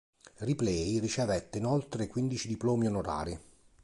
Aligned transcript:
Ripley 0.37 0.97
ricevette, 0.97 1.59
inoltre, 1.59 2.07
quindici 2.07 2.47
diplomi 2.47 2.87
onorari. 2.87 3.39